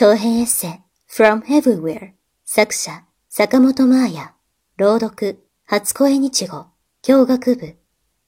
[0.00, 0.70] 長編エッセイ
[1.10, 2.12] From Everywhere
[2.44, 4.32] 作者坂本真綾
[4.76, 6.66] 朗読初恋日語
[7.02, 7.76] 教学部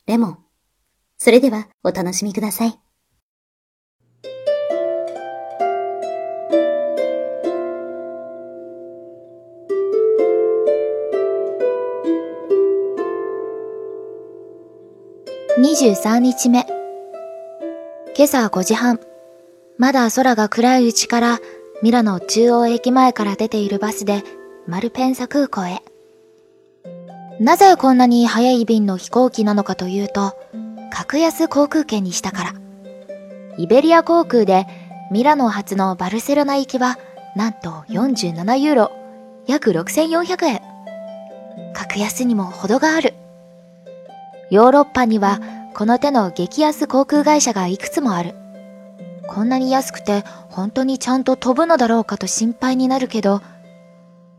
[0.05, 0.39] レモン
[1.17, 2.81] それではお楽しみください。
[15.61, 16.67] 23日目。
[18.17, 18.99] 今朝5時半。
[19.79, 21.39] まだ空が暗いうちから
[21.83, 24.23] ミラノ中央駅前から出ているバスで
[24.67, 25.83] マルペンサ空港へ。
[27.41, 30.35] なぜこんなに早い便の飛行機なのかというと、
[30.93, 32.55] 格安航空券にしたから。
[33.57, 34.67] イベリア航空で
[35.11, 36.99] ミラノ発のバルセロナ行きは
[37.35, 38.93] なんと47ユーロ、
[39.47, 40.61] 約6400円。
[41.73, 43.15] 格安にも程がある。
[44.51, 45.41] ヨーロッパには
[45.73, 48.35] この手の激安航空会社がいくつもある。
[49.31, 53.43] こんなに安くて本当にちゃんと飛ぶのだろうかと心配になるけど、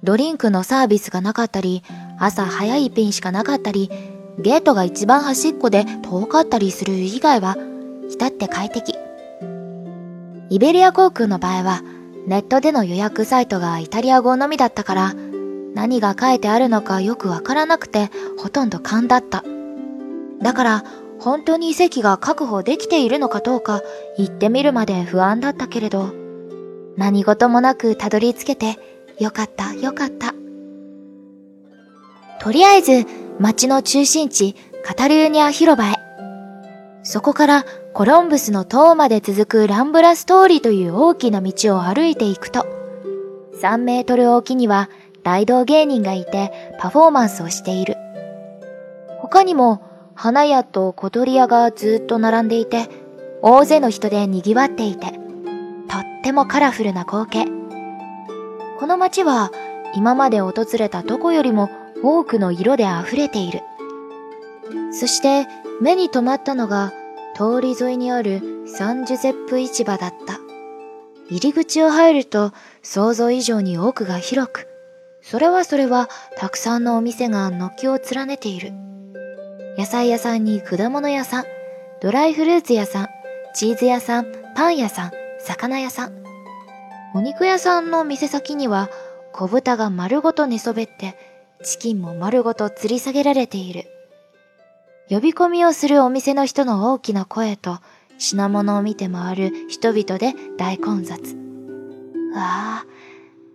[0.03, 1.81] ドリンクのサービスがなかったり、
[2.19, 3.89] 朝早い便しかなかったり、
[4.37, 7.55] ゲートが一番端っこで遠かったりする以外は、
[8.09, 8.93] 至って快適。
[10.49, 11.83] イベリア航空の場合は、
[12.27, 15.13] ネットでの予約サイトがイタリア語のみだったから、
[15.73, 19.45] 何が書いてあるのかよくわからなくて、ほとんど勘だった。
[20.41, 20.83] だから、
[21.21, 23.81] 本当に席が確保できているのかどうか
[24.17, 26.11] 行ってみるまで不安だったけれど、
[26.97, 28.79] 何事もなくたどり着けて
[29.19, 30.33] よかったよかった。
[32.39, 33.05] とりあえず
[33.39, 35.93] 街の中心地カタルーニャ広場へ。
[37.03, 42.65] そこからコロンブスの塔まで続くランブラス通りという大きな道を歩いていくと、
[43.61, 44.89] 3メートルおきには
[45.21, 47.95] 大道芸人がいてパフォーマンスをしている。
[49.19, 52.87] 他にも花屋と小鳥屋がずっと並んでいて、
[53.41, 55.19] 大勢の人で賑わっていて、とっ
[56.23, 57.45] てもカラフルな光景。
[58.79, 59.51] この街は
[59.95, 61.69] 今まで訪れたどこよりも
[62.03, 63.61] 多くの色で溢れている。
[64.91, 65.47] そして
[65.81, 66.93] 目に留まったのが
[67.35, 70.39] 通り沿いにあるサンジュゼップ市場だった。
[71.29, 72.51] 入り口を入ると
[72.83, 74.67] 想像以上に奥が広く、
[75.21, 78.73] それはそれはたくさんのお店が軒を連ねている。
[79.77, 81.45] 野菜屋さんに果物屋さん、
[82.01, 83.07] ドライフルーツ屋さん、
[83.53, 86.23] チーズ屋さん、パン屋さん、魚屋さん。
[87.13, 88.89] お肉屋さんの店先には
[89.33, 91.17] 小豚が丸ごと寝そべって、
[91.63, 93.85] チキンも丸ごと吊り下げられている。
[95.09, 97.79] 呼び込みをするお店の人の大きな声と
[98.17, 101.35] 品物を見て回る人々で大混雑。
[102.33, 102.85] わあ、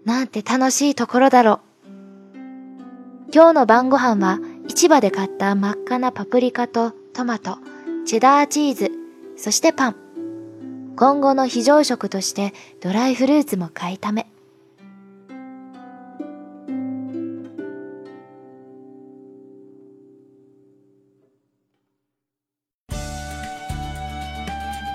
[0.04, 1.60] なんて楽しいところだろう。
[3.34, 4.38] 今日の晩ご飯は
[4.78, 7.56] 市場で買った真っ赤なパプリカとトマト、
[8.04, 8.90] チェダーチーズ、
[9.34, 9.96] そしてパン。
[10.96, 14.26] 今後の非常食としてドライフルーツも買いため。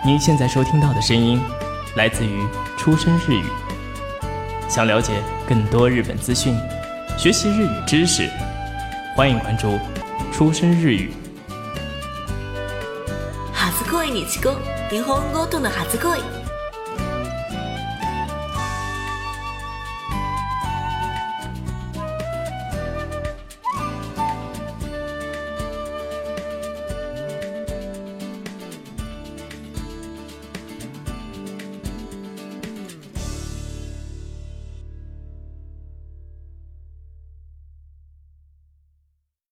[0.06, 1.41] 您现在收听到的声音
[1.96, 2.47] 来自于
[2.78, 3.44] 出生日语。
[4.70, 6.56] 想了解更多日本资讯，
[7.18, 8.30] 学习日语知识。
[9.15, 9.79] 欢迎关注
[10.33, 11.12] 出生日语。
[13.53, 14.57] 初恋にちこ
[14.91, 16.40] 日本語との初恋